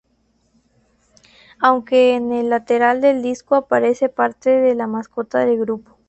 Aunque 1.59 2.15
en 2.15 2.31
el 2.33 2.49
lateral 2.49 3.01
del 3.01 3.21
disco 3.21 3.53
aparece 3.53 4.09
parte 4.09 4.49
de 4.49 4.73
la 4.73 4.87
mascota 4.87 5.45
del 5.45 5.59
grupo. 5.59 5.95